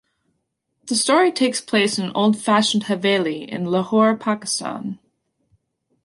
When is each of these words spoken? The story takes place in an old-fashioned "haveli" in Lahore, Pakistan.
The 0.85 0.95
story 0.95 1.31
takes 1.31 1.61
place 1.61 1.99
in 1.99 2.05
an 2.05 2.11
old-fashioned 2.15 2.85
"haveli" 2.85 3.47
in 3.47 3.65
Lahore, 3.65 4.17
Pakistan. 4.17 4.97